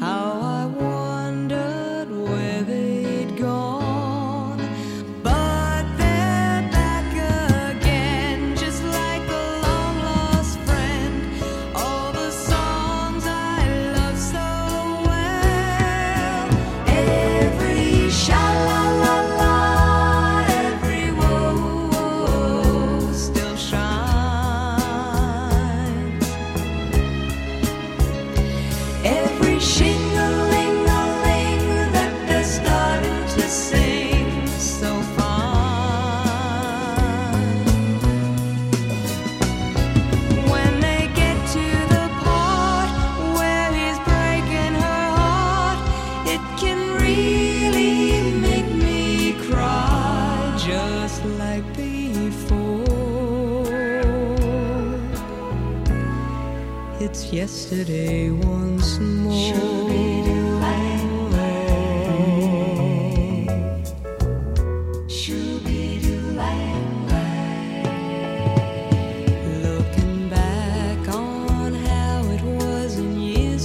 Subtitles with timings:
[0.00, 0.39] How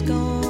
[0.05, 0.44] gone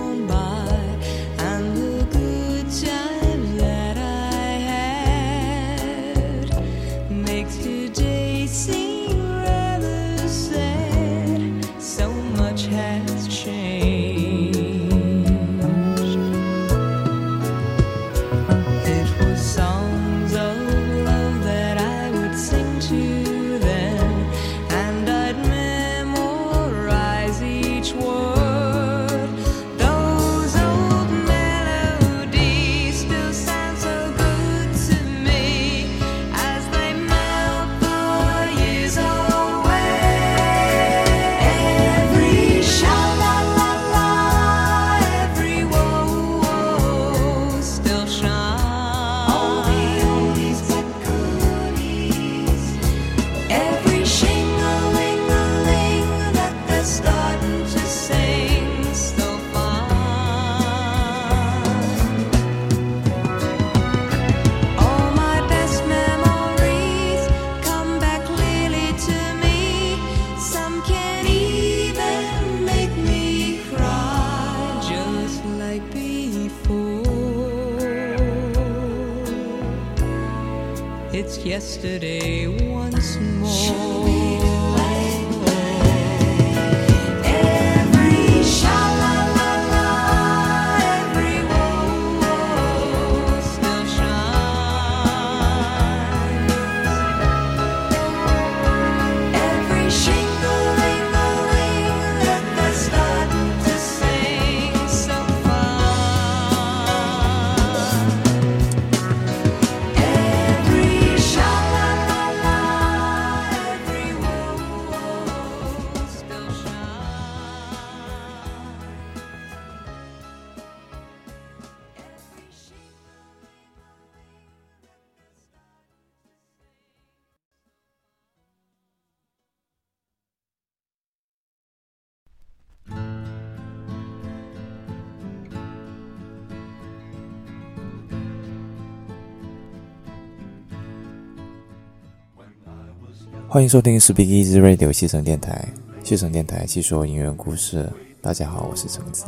[143.55, 145.65] 欢迎收听 Speak Easy Radio 西城电台，
[146.03, 147.89] 西城电台细说音乐故事。
[148.21, 149.27] 大家好，我是橙子。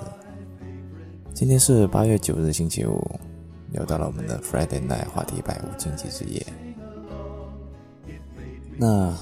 [1.34, 3.02] 今天是八月九日星期五，
[3.72, 6.46] 又到了我们的 Friday Night 话题百无禁忌之夜。
[8.78, 9.18] 那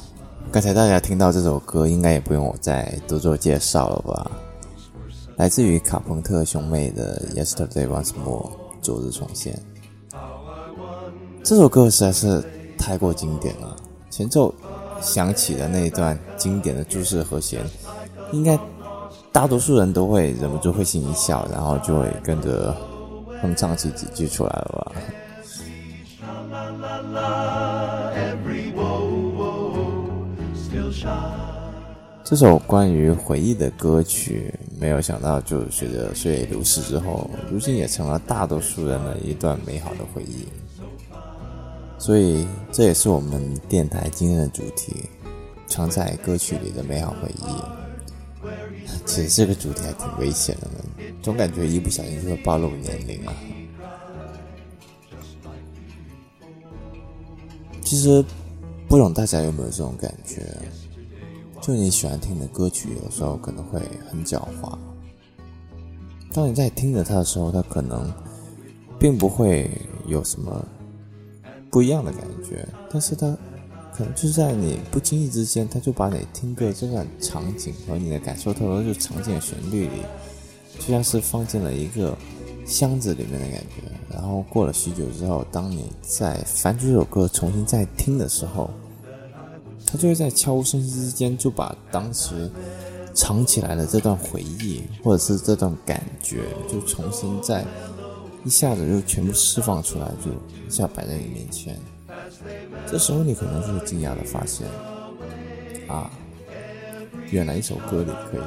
[0.51, 4.31] 刚才大家听到这首歌，应该也不用我再多做介绍了吧？
[5.35, 8.49] 来自于卡朋特兄妹的《Yesterday Once More》
[8.81, 9.61] 昨日重现。
[11.43, 12.43] 这首歌实在是
[12.75, 13.75] 太过经典了，
[14.09, 14.51] 前奏
[15.05, 17.63] 响起的那一段经典的注释和弦，
[18.31, 18.59] 应该
[19.31, 22.75] 大多数人都会忍不住会心一笑，然后就会跟着
[23.41, 24.91] 哼唱起几句出来了吧。
[32.23, 40.47] 这首关于回忆的歌曲，没有想到就随着岁月流逝之后，如今也成了大多数人的一段美好的回忆。
[42.05, 45.09] 所以，这也是我们电台今天的主题：
[45.65, 48.45] 藏在歌曲里的美好回忆。
[49.07, 50.69] 其实这个主题还挺危险的，
[51.23, 53.33] 总感觉一不小心就会暴露年龄啊。
[57.81, 58.23] 其实，
[58.87, 60.45] 不懂大家有没有这种感觉？
[61.59, 63.81] 就你喜欢听的歌曲，有时候可能会
[64.11, 64.77] 很狡猾。
[66.31, 68.13] 当你在听着它的时候，它可能
[68.99, 69.67] 并不会
[70.05, 70.63] 有什么
[71.75, 73.37] 不一样的感觉，但是它
[73.93, 80.01] 可能就在你不经意之间，它就把你听歌这段场景和你的感受投入就场景旋律里，
[80.79, 82.17] 就像是放进了一个
[82.65, 83.83] 箱子里面的感觉。
[84.09, 88.69] 然后过了许久之后，当你在翻出这首歌重新再听的时候，
[89.85, 92.49] 它就会在悄无声息之间就把当时
[93.13, 97.65] 藏起来的这段回忆，或者是这段感觉，就重新再
[98.45, 100.31] 一下子就全部释放出来，就
[100.67, 101.75] 一下摆在你面前。
[102.85, 104.67] 这时候你可能就会惊讶的发现，
[105.87, 106.11] 啊，
[107.31, 108.41] 原来一首歌里可以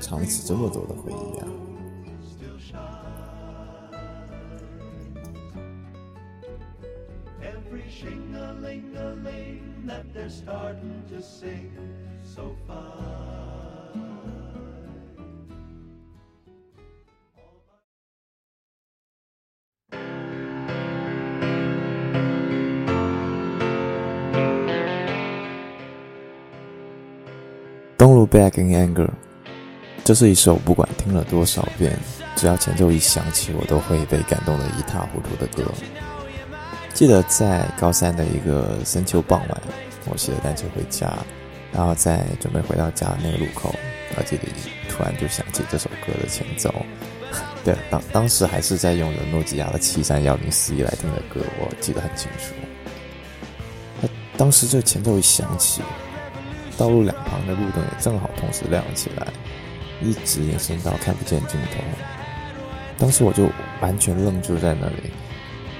[0.00, 1.48] 藏起这么多的回忆啊
[10.46, 11.26] ！Don't look
[28.32, 29.08] back in anger，
[30.02, 31.94] 这是一首不管听了多少遍，
[32.34, 35.70] 只要前奏一响起，我都会被感动得一塌糊涂的歌。
[36.94, 39.62] 记得在高三的一个深秋傍晚，
[40.10, 41.12] 我骑着单车回家，
[41.72, 43.74] 然后在准备回到家的那个路口，
[44.16, 44.48] 耳机里
[44.88, 46.74] 突然就响起这首歌的前奏。
[47.62, 54.08] 对，当当时还是在用着诺基亚的七三幺零四一来听的歌，我记得很清楚。
[54.38, 55.82] 当时这前奏一响起。
[56.76, 59.26] 道路两旁的路灯也正好同时亮起来，
[60.00, 61.80] 一直延伸到看不见尽头。
[62.98, 63.48] 当时我就
[63.80, 65.10] 完全愣住在那里。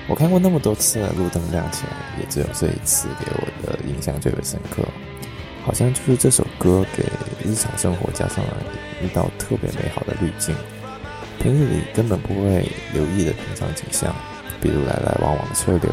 [0.09, 4.83] 我看过那么多次的路灯亮起来，也只有这一次给我的印象最为深刻。
[5.65, 7.05] 好像就是这首歌给
[7.45, 8.57] 日常生活加上了
[9.01, 10.53] 一道特别美好的滤镜。
[11.39, 14.15] 平日里根本不会留意的平常景象，
[14.61, 15.93] 比如来来往往的车流，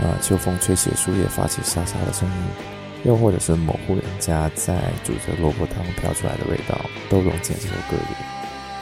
[0.00, 2.79] 啊，秋风吹起树叶发起沙沙的声音。
[3.04, 8.14] 又或者是某户人家在煮着萝卜汤飘出来的味道，都融进这首歌里，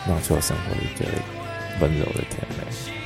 [0.06, 1.06] 酿出了生活里最
[1.81, 2.98] 温柔的甜美。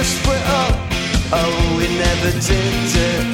[0.00, 0.76] Never split up.
[1.32, 2.74] Oh, we never did
[3.12, 3.26] it.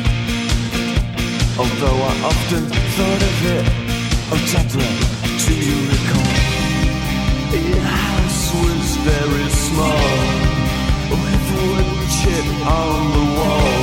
[1.59, 3.67] Although I often thought of it.
[4.33, 4.97] Oh, Deborah,
[5.47, 6.35] do you recall?
[7.71, 10.11] Your house was very small,
[11.23, 13.79] with wood chip on the wall.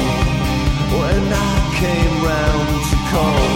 [0.99, 3.47] When I came round to call,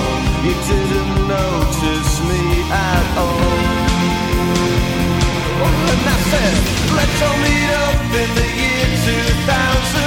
[0.45, 3.57] you didn't notice me at all.
[5.63, 6.55] Oh, and I said,
[6.95, 10.06] let's all meet up in the year 2000.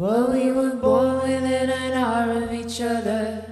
[0.00, 3.42] Well, we were born within an hour of each other.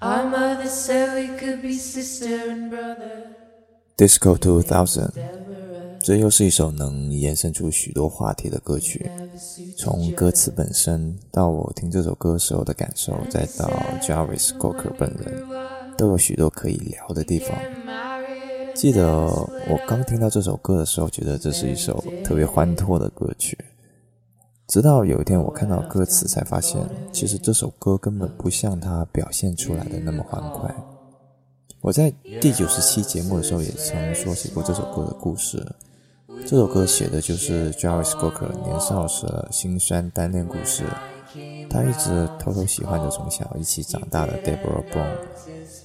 [0.00, 3.24] Our mother said we could be sister and brother.
[3.96, 5.10] Disco Two Thousand，
[6.00, 9.10] 这又是一首能延伸出许多话题的歌曲。
[9.76, 13.68] 从歌词本身到我听这首歌时候的感受，再到
[14.00, 15.44] Jarvis Cocker 本人，
[15.96, 17.58] 都有许多可以聊的地方。
[18.76, 23.58] 记得我刚听到这首歌的时候，觉得这是一首特别欢脱的歌曲。
[24.68, 26.78] 直到有一天我看到歌词，才发现
[27.10, 30.72] 其实这首歌根本不像它表现出来的那么欢快。
[31.80, 35.66] 我在第九十期节目的时候也曾说起过这首歌的故事。
[36.44, 40.84] 这首歌写的就是 Jarvis Cocker 年少时的辛酸单恋故事。
[41.70, 45.16] 他一直偷偷喜欢着从小一起长大的 Deborah Brown，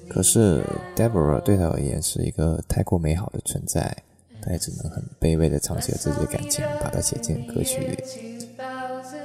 [0.10, 0.62] 可是
[0.96, 3.96] Deborah 对他而言是一个太过美好的存在，
[4.42, 8.33] 他也只能很卑微的唱起了自己的感情，把它写进歌曲里。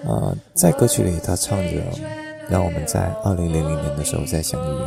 [0.05, 1.83] 呃，在歌曲里，他唱着
[2.49, 4.83] “让我们在二零零零年的时候再相遇”，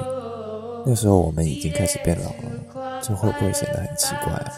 [0.85, 4.51] 那时候我们已经开始变老了，这会不会显得很奇怪啊？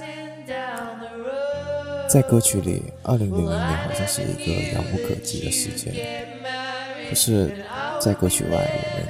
[2.07, 5.91] 在歌曲里，二零零零年好像是一个遥不可及的时间，
[7.09, 7.51] 可是，
[7.99, 9.03] 在歌曲外，我们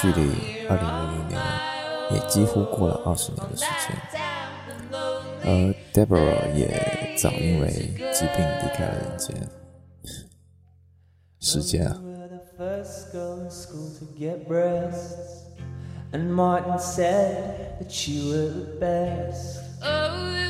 [0.00, 1.40] 距离二零零零年
[2.10, 3.96] 也几乎过了二十年的时间，
[5.44, 7.68] 而 Deborah 也早因为
[8.12, 9.61] 疾病离开了人间。
[11.42, 15.42] 时间啊，were the first girl in school to get breasts.
[16.12, 19.58] And Martin said that you were the best.
[19.82, 20.41] Oh,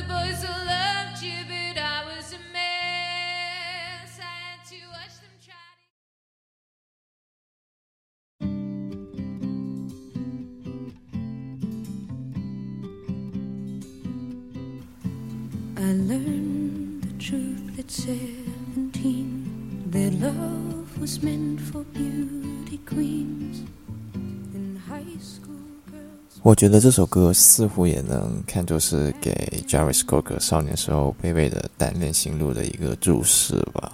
[26.42, 29.32] 我觉得这首歌似乎也能看作是给
[29.68, 33.92] Jarvis Cocker 少年时候卑微的单恋心路的一个注释吧。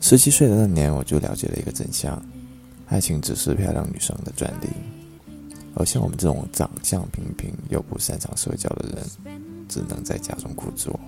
[0.00, 2.24] 十七岁的那年，我就了解了一个真相：
[2.86, 4.68] 爱情只是漂亮女生的专利，
[5.74, 9.38] 而像我们这种长相平平又不擅长社交的人，
[9.68, 10.98] 只能在家中苦做。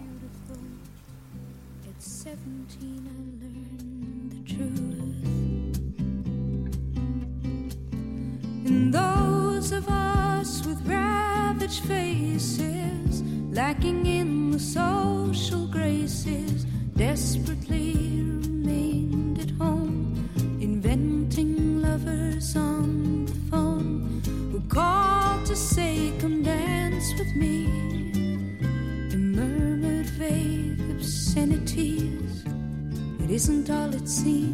[33.35, 34.54] Isn't all it seems.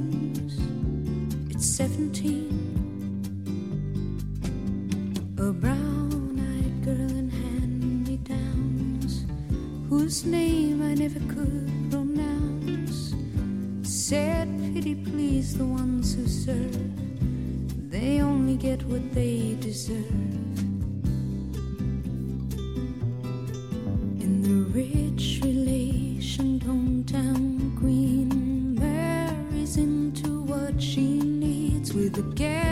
[32.13, 32.70] the game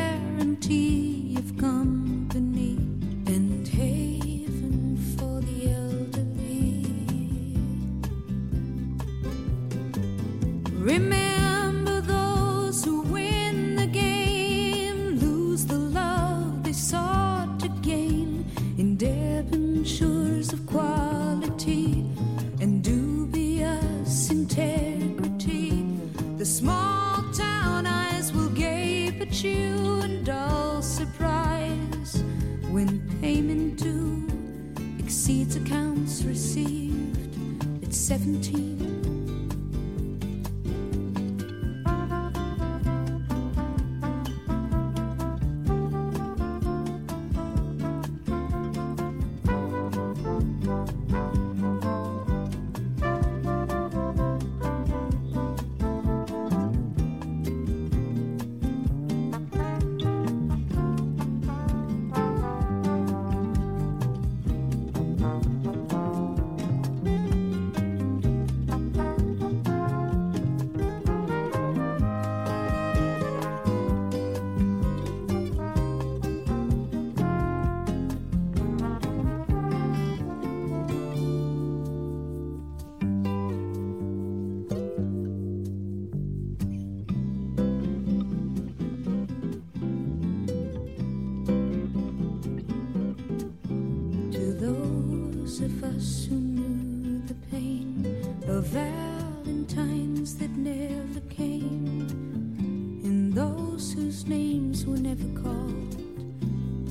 [103.98, 105.94] whose names were never called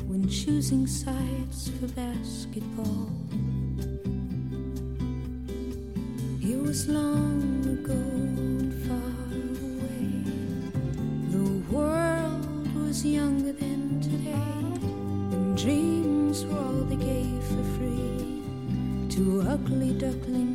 [0.10, 3.10] when choosing sides for basketball.
[6.42, 9.24] It was long ago and far
[9.68, 10.10] away.
[11.36, 14.60] The world was younger than today,
[15.34, 18.44] and dreams were all they gave for free
[19.16, 20.47] to ugly duckling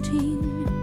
[0.00, 0.81] 17.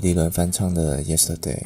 [0.00, 1.62] 迪伦翻唱的《Yesterday》，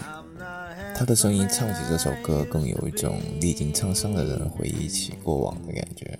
[0.96, 6.18] 他的声音唱起这首歌，更有一种历经沧桑的人回忆起过往的感觉。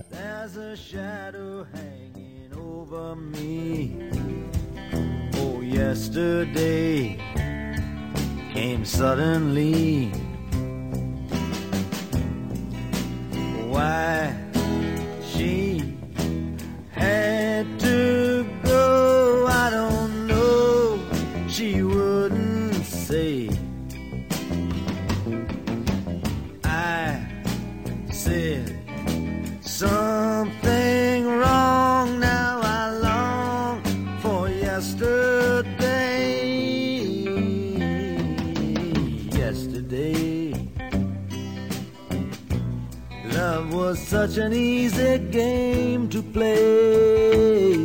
[44.27, 47.77] Such an easy game to play.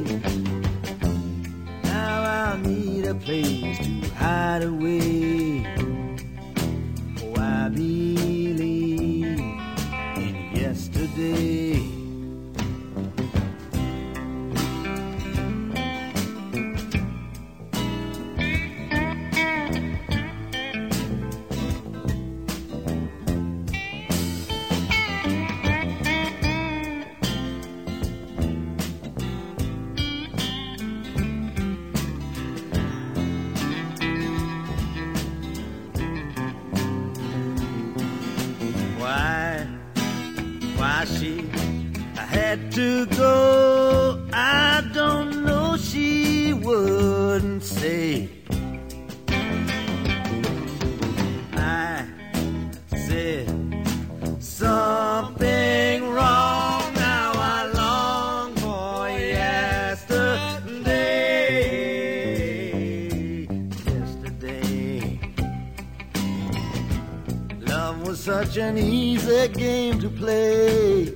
[1.84, 5.68] Now I need a place to hide away.
[7.24, 8.62] Oh, I believe
[10.16, 11.49] in yesterday.
[68.20, 71.16] Such an easy game to play.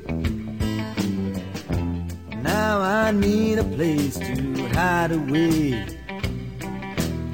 [2.41, 5.85] Now I need a place to hide away.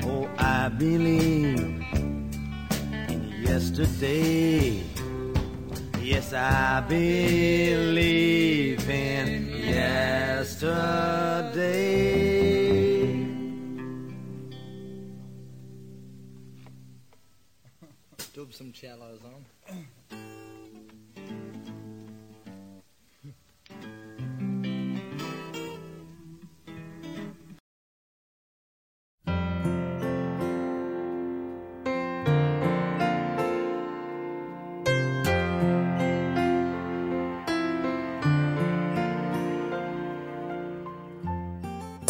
[0.03, 4.81] Oh, I believe in yesterday.
[6.01, 10.79] Yes, I believe in yesterday.
[18.33, 19.48] Dub some cellos on.《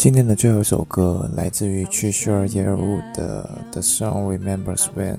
[0.00, 5.16] 今天的最后一首歌来自于 Cheshire Yearwood 的《The Song Remembers When》。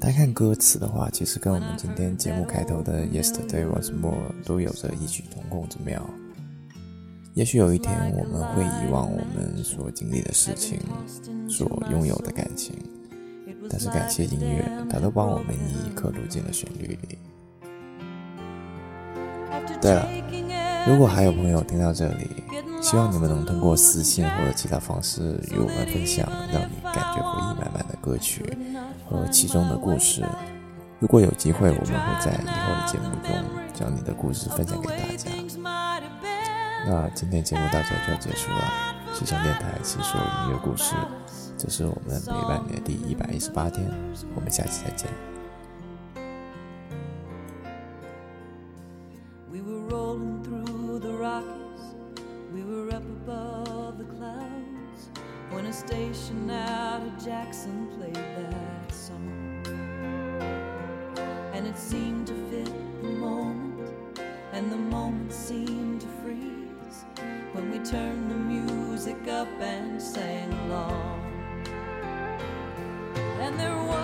[0.00, 6.04] 单看歌词的话，其实跟我们今天节目开头的 Yesterday Once More 都有着异曲同工之妙。
[7.34, 10.80] 也许有一天我们会遗忘我们所经历的事情，
[11.48, 12.74] 所拥有的感情，
[13.70, 17.18] 但是感谢音乐，它都帮我们一一刻录进了旋律里。
[19.80, 20.08] 对了，
[20.88, 22.39] 如果还有朋友听到这里，
[22.80, 28.56] 希望你们能通过私信或者其他方式与我们分享让你感觉回忆满满的歌曲
[29.08, 30.24] 和其中的故事。
[30.98, 33.32] 如果有机会，我们会在以后的节目中
[33.72, 35.30] 将你的故事分享给大家。
[36.86, 38.64] 那今天节目到这就要结束了，
[39.12, 40.94] 西城电台细说音乐故事，
[41.56, 43.86] 这是我们陪伴你的第一百一十八天，
[44.34, 45.08] 我们下期再见。
[49.50, 51.69] We were rolling through the Rockies.
[53.24, 55.10] above the clouds
[55.50, 59.62] when a station out of Jackson played that song.
[61.52, 64.20] And it seemed to fit the moment,
[64.52, 67.04] and the moment seemed to freeze
[67.52, 71.20] when we turned the music up and sang along.
[73.40, 73.99] And there was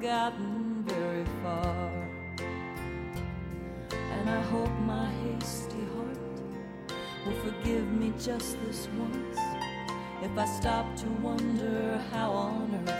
[0.00, 1.90] gotten very far.
[3.90, 6.18] And I hope my hasty heart
[7.26, 9.38] will forgive me just this once
[10.22, 12.97] if I stop to wonder how on earth.